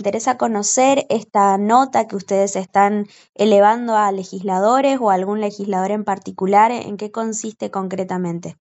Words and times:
interesa 0.00 0.38
conocer 0.38 1.06
esta 1.08 1.58
nota 1.58 2.06
que 2.06 2.14
ustedes 2.14 2.54
están 2.54 3.08
elevando 3.34 3.96
a 3.96 4.12
legisladores 4.12 4.98
o 5.00 5.10
a 5.10 5.14
algún 5.14 5.40
legislador 5.40 5.90
en 5.90 6.04
particular. 6.04 6.70
¿En 6.70 6.96
qué 6.96 7.10
consiste 7.10 7.72
concretamente? 7.72 8.56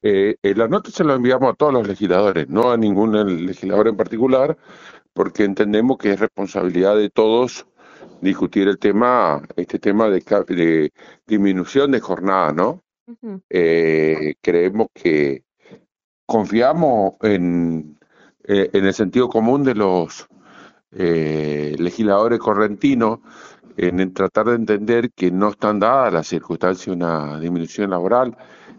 Eh, 0.00 0.36
eh, 0.42 0.54
la 0.54 0.68
nota 0.68 0.90
se 0.90 1.04
la 1.04 1.12
enviamos 1.12 1.52
a 1.52 1.56
todos 1.56 1.74
los 1.74 1.86
legisladores, 1.86 2.48
no 2.48 2.70
a 2.70 2.78
ningún 2.78 3.12
legislador 3.46 3.88
en 3.88 3.98
particular, 3.98 4.56
porque 5.12 5.44
entendemos 5.44 5.98
que 5.98 6.12
es 6.12 6.20
responsabilidad 6.20 6.96
de 6.96 7.10
todos 7.10 7.66
discutir 8.22 8.66
el 8.66 8.78
tema, 8.78 9.42
este 9.56 9.78
tema 9.78 10.08
de, 10.08 10.90
disminución 11.26 11.90
de 11.90 12.00
jornada, 12.00 12.52
¿no? 12.52 12.82
Eh, 13.50 14.36
creemos 14.40 14.86
que 14.94 15.44
confiamos 16.24 17.14
en, 17.20 17.98
en 18.44 18.86
el 18.86 18.94
sentido 18.94 19.28
común 19.28 19.64
de 19.64 19.74
los 19.74 20.28
eh, 20.92 21.74
legisladores 21.78 22.38
correntinos 22.38 23.20
en, 23.76 24.12
tratar 24.12 24.46
de 24.46 24.56
entender 24.56 25.10
que 25.12 25.30
no 25.30 25.50
están 25.50 25.78
dadas 25.80 26.12
las 26.12 26.26
circunstancias 26.26 26.86
de 26.86 26.92
una 26.92 27.40
disminución 27.40 27.90
laboral. 27.90 28.36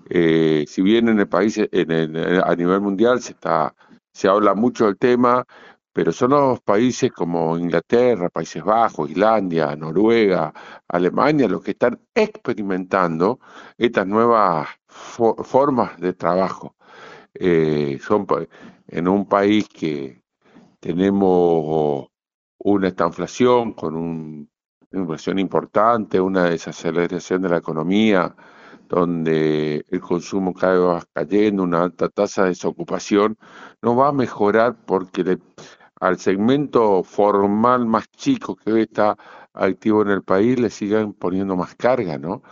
Eh, 0.10 0.66
si 0.68 0.82
bien 0.82 1.10
en 1.10 1.20
el 1.20 1.28
país, 1.28 1.60
en 1.72 2.18
a 2.44 2.56
nivel 2.56 2.82
mundial 2.82 3.22
se 3.22 3.34
está, 3.34 3.74
se 4.12 4.28
habla 4.28 4.54
mucho 4.54 4.86
del 4.86 4.98
tema, 4.98 5.46
pero 5.94 6.12
son 6.12 6.32
los 6.32 6.60
países 6.62 7.12
como 7.12 7.58
Inglaterra, 7.58 8.30
Países 8.30 8.64
Bajos, 8.64 9.12
Islandia, 9.12 9.76
Noruega, 9.76 10.52
Alemania 10.88 11.48
los 11.48 11.62
que 11.64 11.72
están 11.72 12.00
experimentando 12.16 13.40
estas 13.78 14.08
nuevas 14.08 14.68
formas 14.88 16.00
de 16.00 16.14
trabajo. 16.14 16.76
Eh, 17.36 18.00
son 18.02 18.26
en 18.88 19.08
un 19.08 19.28
país 19.28 19.68
que 19.70 20.23
tenemos 20.84 22.08
una 22.58 22.90
estanflación 22.90 23.72
con 23.72 23.96
una 23.96 24.48
inflación 24.92 25.40
importante, 25.40 26.20
una 26.20 26.50
desaceleración 26.50 27.42
de 27.42 27.50
la 27.50 27.58
economía, 27.58 28.36
donde 28.90 29.86
el 29.90 30.02
consumo 30.02 30.54
cada 30.54 30.74
vez 30.74 30.84
va 30.84 31.04
cayendo, 31.14 31.64
una 31.64 31.84
alta 31.84 32.10
tasa 32.10 32.44
de 32.44 32.50
desocupación, 32.50 33.38
no 33.82 33.96
va 33.96 34.10
a 34.10 34.12
mejorar 34.12 34.76
porque 34.86 35.38
al 36.02 36.20
segmento 36.20 37.02
formal 37.04 37.86
más 37.86 38.12
chico 38.12 38.58
que 38.58 38.74
hoy 38.74 38.82
está 38.82 39.16
activo 39.54 40.02
en 40.02 40.10
el 40.10 40.24
país 40.24 40.60
le 40.60 40.70
sigan 40.70 41.14
poniendo 41.14 41.56
más 41.56 41.76
carga, 41.76 42.18
¿no? 42.18 42.44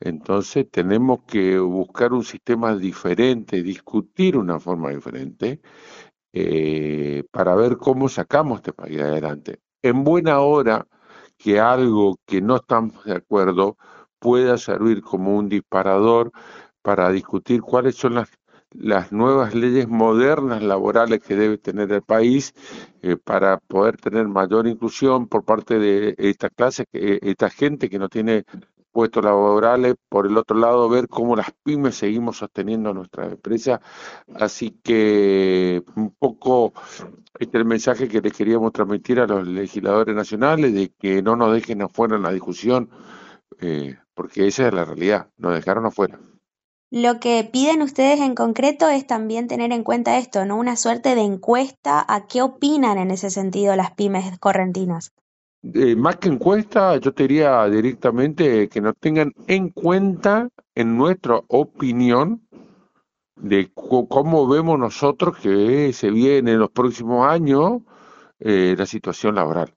Entonces 0.00 0.70
tenemos 0.70 1.20
que 1.26 1.58
buscar 1.58 2.14
un 2.14 2.24
sistema 2.24 2.74
diferente, 2.76 3.62
discutir 3.62 4.38
una 4.38 4.58
forma 4.58 4.88
diferente 4.90 5.60
eh, 6.36 7.22
para 7.30 7.54
ver 7.54 7.76
cómo 7.76 8.08
sacamos 8.08 8.56
este 8.58 8.72
país 8.72 9.00
adelante. 9.00 9.60
En 9.82 10.02
buena 10.02 10.40
hora 10.40 10.84
que 11.38 11.60
algo 11.60 12.18
que 12.26 12.40
no 12.40 12.56
estamos 12.56 13.04
de 13.04 13.14
acuerdo 13.14 13.76
pueda 14.18 14.58
servir 14.58 15.00
como 15.00 15.36
un 15.36 15.48
disparador 15.48 16.32
para 16.82 17.10
discutir 17.12 17.60
cuáles 17.62 17.94
son 17.94 18.16
las, 18.16 18.30
las 18.72 19.12
nuevas 19.12 19.54
leyes 19.54 19.86
modernas 19.86 20.60
laborales 20.60 21.22
que 21.22 21.36
debe 21.36 21.56
tener 21.56 21.92
el 21.92 22.02
país 22.02 22.52
eh, 23.02 23.16
para 23.16 23.58
poder 23.58 23.96
tener 23.98 24.26
mayor 24.26 24.66
inclusión 24.66 25.28
por 25.28 25.44
parte 25.44 25.78
de 25.78 26.16
esta 26.18 26.50
clase, 26.50 26.86
esta 26.92 27.48
gente 27.48 27.88
que 27.88 28.00
no 28.00 28.08
tiene 28.08 28.44
puestos 28.94 29.24
laborales, 29.24 29.96
por 30.08 30.26
el 30.26 30.38
otro 30.38 30.56
lado 30.56 30.88
ver 30.88 31.08
cómo 31.08 31.34
las 31.34 31.50
pymes 31.64 31.96
seguimos 31.96 32.38
sosteniendo 32.38 32.94
nuestra 32.94 33.26
empresa. 33.26 33.80
Así 34.34 34.78
que 34.82 35.82
un 35.96 36.14
poco 36.14 36.72
este 37.40 37.58
es 37.58 37.62
el 37.62 37.64
mensaje 37.64 38.08
que 38.08 38.20
les 38.20 38.32
queríamos 38.32 38.72
transmitir 38.72 39.18
a 39.18 39.26
los 39.26 39.46
legisladores 39.46 40.14
nacionales 40.14 40.72
de 40.72 40.92
que 40.96 41.20
no 41.20 41.34
nos 41.34 41.52
dejen 41.52 41.82
afuera 41.82 42.14
en 42.14 42.22
la 42.22 42.30
discusión, 42.30 42.90
eh, 43.60 43.96
porque 44.14 44.46
esa 44.46 44.68
es 44.68 44.72
la 44.72 44.84
realidad, 44.84 45.28
nos 45.36 45.54
dejaron 45.54 45.84
afuera. 45.84 46.20
Lo 46.92 47.18
que 47.18 47.42
piden 47.52 47.82
ustedes 47.82 48.20
en 48.20 48.36
concreto 48.36 48.88
es 48.88 49.04
también 49.04 49.48
tener 49.48 49.72
en 49.72 49.82
cuenta 49.82 50.16
esto, 50.16 50.44
¿no? 50.44 50.56
Una 50.56 50.76
suerte 50.76 51.16
de 51.16 51.22
encuesta 51.22 52.04
a 52.06 52.28
qué 52.28 52.40
opinan 52.40 52.98
en 52.98 53.10
ese 53.10 53.30
sentido 53.30 53.74
las 53.74 53.90
pymes 53.90 54.38
correntinas. 54.38 55.12
Eh, 55.72 55.96
más 55.96 56.16
que 56.16 56.28
encuesta, 56.28 56.98
yo 56.98 57.14
te 57.14 57.22
diría 57.22 57.64
directamente 57.66 58.68
que 58.68 58.82
nos 58.82 58.96
tengan 58.98 59.32
en 59.46 59.70
cuenta 59.70 60.50
en 60.74 60.98
nuestra 60.98 61.40
opinión 61.48 62.46
de 63.36 63.72
cómo 63.72 64.46
vemos 64.46 64.78
nosotros 64.78 65.38
que 65.38 65.92
se 65.94 66.10
viene 66.10 66.52
en 66.52 66.58
los 66.58 66.70
próximos 66.70 67.26
años 67.26 67.80
eh, 68.40 68.74
la 68.76 68.84
situación 68.84 69.36
laboral. 69.36 69.74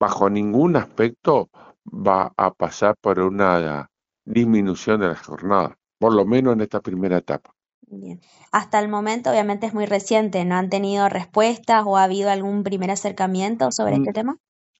Bajo 0.00 0.28
ningún 0.28 0.74
aspecto 0.74 1.48
va 1.86 2.32
a 2.36 2.52
pasar 2.52 2.96
por 3.00 3.20
una 3.20 3.88
disminución 4.24 5.00
de 5.00 5.08
la 5.08 5.16
jornada, 5.16 5.78
por 5.98 6.12
lo 6.12 6.26
menos 6.26 6.54
en 6.54 6.62
esta 6.62 6.80
primera 6.80 7.18
etapa. 7.18 7.54
Bien. 7.82 8.20
Hasta 8.50 8.80
el 8.80 8.88
momento, 8.88 9.30
obviamente 9.30 9.66
es 9.66 9.74
muy 9.74 9.86
reciente, 9.86 10.44
¿no 10.44 10.56
han 10.56 10.70
tenido 10.70 11.08
respuestas 11.08 11.84
o 11.86 11.96
ha 11.96 12.04
habido 12.04 12.30
algún 12.30 12.64
primer 12.64 12.90
acercamiento 12.90 13.70
sobre 13.70 13.96
este 13.96 14.12
tema? 14.12 14.36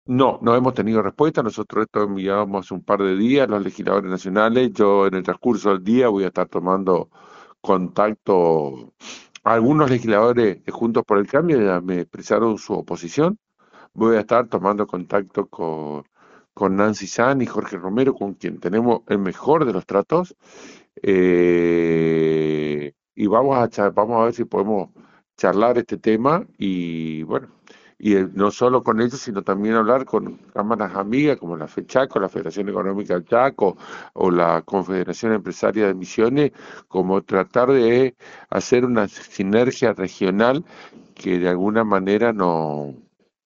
No, 0.06 0.38
no 0.42 0.54
hemos 0.56 0.74
tenido 0.74 1.02
respuesta. 1.02 1.42
Nosotros 1.42 1.84
esto 1.84 2.02
enviamos 2.02 2.70
un 2.72 2.82
par 2.82 3.00
de 3.02 3.16
días 3.16 3.48
los 3.48 3.62
legisladores 3.62 4.10
nacionales. 4.10 4.72
Yo 4.72 5.06
en 5.06 5.14
el 5.14 5.22
transcurso 5.22 5.70
del 5.70 5.84
día 5.84 6.08
voy 6.08 6.24
a 6.24 6.28
estar 6.28 6.48
tomando 6.48 7.10
contacto. 7.60 8.94
Algunos 9.44 9.90
legisladores 9.90 10.58
Juntos 10.70 11.04
por 11.06 11.18
el 11.18 11.26
Cambio 11.28 11.60
ya 11.62 11.80
me 11.80 12.00
expresaron 12.00 12.58
su 12.58 12.74
oposición. 12.74 13.38
Voy 13.94 14.16
a 14.16 14.20
estar 14.20 14.48
tomando 14.48 14.86
contacto 14.86 15.46
con, 15.48 16.04
con 16.54 16.76
Nancy 16.76 17.06
San 17.06 17.42
y 17.42 17.46
Jorge 17.46 17.76
Romero, 17.76 18.14
con 18.14 18.34
quien 18.34 18.60
tenemos 18.60 19.02
el 19.08 19.18
mejor 19.18 19.64
de 19.64 19.72
los 19.72 19.86
tratos. 19.86 20.36
Eh, 21.02 22.92
y 23.14 23.26
vamos 23.26 23.78
a, 23.78 23.90
vamos 23.90 24.20
a 24.20 24.24
ver 24.24 24.34
si 24.34 24.44
podemos 24.44 24.90
charlar 25.36 25.78
este 25.78 25.96
tema 25.98 26.46
y 26.58 27.22
bueno, 27.24 27.48
y 28.00 28.14
no 28.32 28.50
solo 28.50 28.82
con 28.82 29.00
ellos, 29.00 29.20
sino 29.20 29.42
también 29.42 29.74
hablar 29.74 30.06
con 30.06 30.36
cámaras 30.54 30.96
amigas 30.96 31.36
como 31.38 31.56
la 31.56 31.68
FECHACO, 31.68 32.18
la 32.18 32.30
Federación 32.30 32.68
Económica 32.70 33.14
del 33.14 33.26
Chaco 33.26 33.76
o 34.14 34.30
la 34.30 34.62
Confederación 34.62 35.34
Empresaria 35.34 35.86
de 35.86 35.94
Misiones, 35.94 36.52
como 36.88 37.22
tratar 37.22 37.70
de 37.70 38.16
hacer 38.48 38.86
una 38.86 39.06
sinergia 39.06 39.92
regional 39.92 40.64
que 41.14 41.38
de 41.38 41.48
alguna 41.50 41.84
manera 41.84 42.32
no 42.32 42.94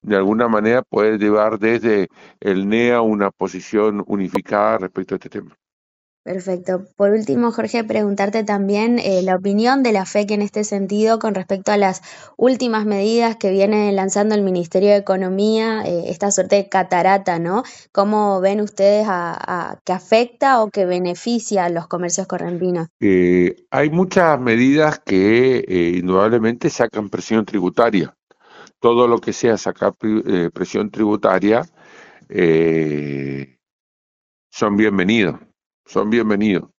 de 0.02 0.16
alguna 0.16 0.48
manera 0.48 0.82
puede 0.82 1.18
llevar 1.18 1.58
desde 1.58 2.08
el 2.40 2.68
NEA 2.68 3.00
una 3.00 3.30
posición 3.30 4.04
unificada 4.06 4.78
respecto 4.78 5.14
a 5.14 5.16
este 5.16 5.30
tema. 5.30 5.56
Perfecto. 6.24 6.86
Por 6.96 7.10
último, 7.10 7.52
Jorge, 7.52 7.84
preguntarte 7.84 8.44
también 8.44 8.98
eh, 8.98 9.20
la 9.22 9.36
opinión 9.36 9.82
de 9.82 9.92
la 9.92 10.06
FEC 10.06 10.30
en 10.30 10.40
este 10.40 10.64
sentido 10.64 11.18
con 11.18 11.34
respecto 11.34 11.70
a 11.70 11.76
las 11.76 12.00
últimas 12.38 12.86
medidas 12.86 13.36
que 13.36 13.50
viene 13.50 13.92
lanzando 13.92 14.34
el 14.34 14.40
Ministerio 14.40 14.88
de 14.88 14.96
Economía, 14.96 15.82
eh, 15.84 16.04
esta 16.06 16.30
suerte 16.30 16.56
de 16.56 16.70
catarata, 16.70 17.38
¿no? 17.38 17.62
¿Cómo 17.92 18.40
ven 18.40 18.62
ustedes 18.62 19.06
a, 19.06 19.78
que 19.84 19.92
afecta 19.92 20.62
o 20.62 20.70
que 20.70 20.86
beneficia 20.86 21.66
a 21.66 21.68
los 21.68 21.88
comercios 21.88 22.26
correntinos? 22.26 22.88
Eh, 23.00 23.66
hay 23.70 23.90
muchas 23.90 24.40
medidas 24.40 25.00
que 25.00 25.92
indudablemente 25.94 26.70
sacan 26.70 27.10
presión 27.10 27.44
tributaria. 27.44 28.16
Todo 28.80 29.08
lo 29.08 29.18
que 29.18 29.34
sea 29.34 29.58
sacar 29.58 29.92
presión 30.54 30.90
tributaria 30.90 31.66
son 34.50 34.76
bienvenidos 34.76 35.36
son 35.84 36.10
bienvenidos. 36.10 36.70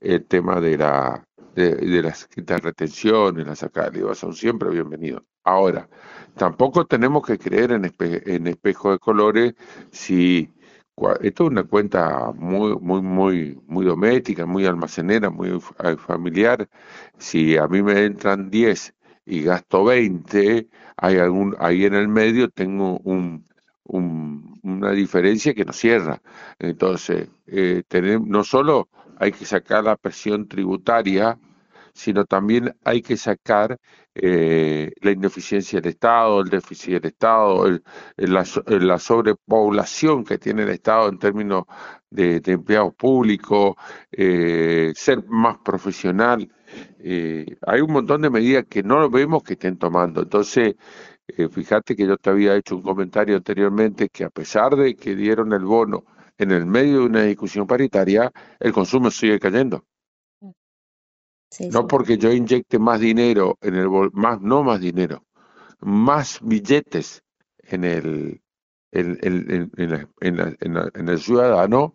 El 0.00 0.26
tema 0.26 0.60
de 0.60 0.78
la 0.78 1.24
de, 1.54 1.74
de 1.74 2.02
las 2.02 2.28
retenciones, 2.62 3.46
la 3.46 3.56
sacada 3.56 3.90
de 3.90 4.00
IVA, 4.00 4.14
son 4.14 4.34
siempre 4.34 4.70
bienvenidos. 4.70 5.22
Ahora, 5.44 5.88
tampoco 6.36 6.86
tenemos 6.86 7.26
que 7.26 7.38
creer 7.38 7.72
en, 7.72 7.92
en 7.98 8.46
espejo 8.46 8.92
de 8.92 8.98
colores 8.98 9.54
si 9.90 10.50
esto 11.22 11.44
es 11.44 11.50
una 11.50 11.64
cuenta 11.64 12.32
muy, 12.32 12.76
muy, 12.78 13.02
muy, 13.02 13.60
muy 13.66 13.86
doméstica, 13.86 14.46
muy 14.46 14.66
almacenera, 14.66 15.30
muy 15.30 15.58
familiar. 15.98 16.68
Si 17.18 17.56
a 17.56 17.66
mí 17.68 17.82
me 17.82 18.04
entran 18.04 18.50
10 18.50 18.94
y 19.24 19.42
gasto 19.42 19.84
20, 19.84 20.68
hay 20.96 21.16
algún, 21.18 21.56
ahí 21.58 21.84
en 21.84 21.94
el 21.94 22.08
medio 22.08 22.50
tengo 22.50 22.98
un, 23.04 23.46
una 24.62 24.92
diferencia 24.92 25.54
que 25.54 25.64
nos 25.64 25.76
cierra. 25.76 26.20
Entonces, 26.58 27.28
eh, 27.46 27.82
tenemos, 27.88 28.28
no 28.28 28.44
solo 28.44 28.88
hay 29.18 29.32
que 29.32 29.44
sacar 29.44 29.84
la 29.84 29.96
presión 29.96 30.48
tributaria, 30.48 31.38
sino 31.92 32.24
también 32.24 32.74
hay 32.84 33.02
que 33.02 33.16
sacar 33.16 33.78
eh, 34.14 34.92
la 35.00 35.10
ineficiencia 35.10 35.80
del 35.80 35.90
Estado, 35.92 36.40
el 36.40 36.48
déficit 36.48 36.94
del 36.94 37.06
Estado, 37.06 37.80
la, 38.16 38.98
sobrepoblación 38.98 40.24
que 40.24 40.38
tiene 40.38 40.62
el 40.62 40.70
Estado 40.70 41.08
en 41.08 41.18
términos 41.18 41.64
de, 42.08 42.40
empleados 42.46 42.94
públicos, 42.94 43.74
eh, 44.12 44.92
ser 44.94 45.24
más 45.26 45.58
profesional. 45.58 46.48
hay 47.02 47.80
un 47.80 47.92
montón 47.92 48.22
de 48.22 48.30
medidas 48.30 48.64
que 48.68 48.82
no 48.82 49.10
vemos 49.10 49.42
que 49.42 49.54
estén 49.54 49.76
tomando. 49.78 50.22
Entonces, 50.22 50.76
eh, 51.36 51.48
fíjate 51.48 51.96
que 51.96 52.06
yo 52.06 52.16
te 52.16 52.30
había 52.30 52.56
hecho 52.56 52.76
un 52.76 52.82
comentario 52.82 53.36
anteriormente 53.36 54.08
que 54.08 54.24
a 54.24 54.30
pesar 54.30 54.76
de 54.76 54.94
que 54.94 55.14
dieron 55.14 55.52
el 55.52 55.64
bono 55.64 56.04
en 56.38 56.50
el 56.52 56.66
medio 56.66 57.00
de 57.00 57.06
una 57.06 57.22
discusión 57.22 57.66
paritaria, 57.66 58.32
el 58.58 58.72
consumo 58.72 59.10
sigue 59.10 59.38
cayendo. 59.38 59.84
no 61.70 61.86
porque 61.86 62.16
yo 62.16 62.32
inyecte 62.32 62.78
más 62.78 63.00
dinero 63.00 63.58
en 63.60 63.74
el 63.74 63.88
más 64.12 64.40
no 64.40 64.62
más 64.62 64.80
dinero, 64.80 65.24
más 65.80 66.38
billetes 66.42 67.22
en 67.58 67.84
el 67.84 68.40
en, 68.92 69.18
en, 69.22 69.70
en 70.94 71.08
el 71.08 71.18
ciudadano, 71.20 71.92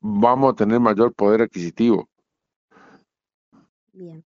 vamos 0.00 0.52
a 0.52 0.56
tener 0.56 0.80
mayor 0.80 1.12
poder 1.14 1.42
adquisitivo. 1.42 2.08
Bien. 3.98 4.24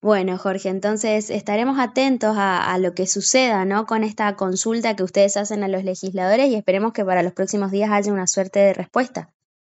Bueno, 0.00 0.38
Jorge, 0.38 0.70
entonces 0.70 1.28
estaremos 1.28 1.78
atentos 1.78 2.36
a, 2.38 2.78
lo 2.78 2.94
que 2.94 3.06
suceda, 3.06 3.66
¿no? 3.66 3.84
Con 3.84 4.02
esta 4.02 4.34
consulta 4.34 4.96
que 4.96 5.02
ustedes 5.02 5.36
hacen 5.36 5.62
a 5.62 5.68
los 5.68 5.84
legisladores 5.84 6.48
y 6.48 6.54
esperemos 6.54 6.94
que 6.94 7.04
para 7.04 7.22
los 7.22 7.34
próximos 7.34 7.70
días 7.70 7.90
haya 7.90 8.14
una 8.14 8.26
suerte 8.26 8.60
de 8.60 8.72
respuesta. 8.72 9.30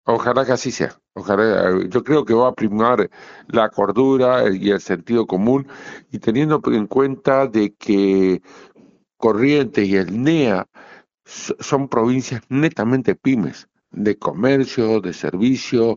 Ojalá 0.04 0.44
que 0.44 0.52
así 0.52 0.70
sea. 0.70 0.94
Ojalá, 1.14 1.72
yo 1.88 2.04
creo 2.04 2.26
que 2.26 2.34
va 2.34 2.48
a 2.48 2.54
primar 2.54 3.08
la 3.48 3.70
cordura 3.70 4.44
y 4.52 4.72
el 4.72 4.80
sentido 4.82 5.26
común 5.26 5.66
y 6.12 6.18
teniendo 6.18 6.60
en 6.66 6.86
cuenta 6.86 7.46
de 7.46 7.72
que 7.72 8.42
Corrientes 9.16 9.88
y 9.88 9.96
el 9.96 10.22
NEA 10.22 10.68
son 11.24 11.88
provincias 11.88 12.42
netamente 12.50 13.14
pymes, 13.14 13.68
de 13.90 14.18
comercio, 14.18 15.00
de 15.00 15.14
servicio, 15.14 15.96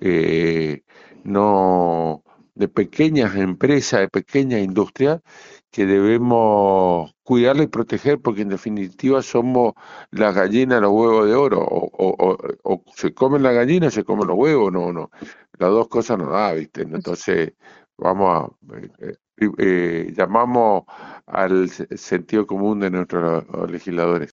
eh, 0.00 0.82
no 1.24 2.23
de 2.54 2.68
pequeñas 2.68 3.34
empresas, 3.36 4.00
de 4.00 4.08
pequeña 4.08 4.60
industria, 4.60 5.22
que 5.70 5.86
debemos 5.86 7.14
cuidarla 7.24 7.64
y 7.64 7.66
proteger 7.68 8.20
porque 8.20 8.42
en 8.42 8.50
definitiva 8.50 9.22
somos 9.22 9.74
la 10.10 10.32
gallina, 10.32 10.80
los 10.80 10.92
huevos 10.92 11.26
de 11.26 11.34
oro, 11.34 11.60
o, 11.60 12.38
o, 12.62 12.84
se 12.94 13.12
comen 13.14 13.42
la 13.42 13.52
gallina 13.52 13.88
o 13.88 13.90
se 13.90 14.04
comen 14.04 14.28
los 14.28 14.36
huevos, 14.36 14.72
no, 14.72 14.92
no, 14.92 15.10
las 15.58 15.70
dos 15.70 15.88
cosas 15.88 16.18
no 16.18 16.30
da, 16.30 16.52
¿viste? 16.52 16.82
Entonces, 16.82 17.54
vamos 17.96 18.50
a, 18.70 18.76
eh, 19.06 19.16
eh, 19.58 20.12
llamamos 20.16 20.84
al 21.26 21.68
sentido 21.68 22.46
común 22.46 22.80
de 22.80 22.90
nuestros 22.90 23.44
legisladores. 23.68 24.32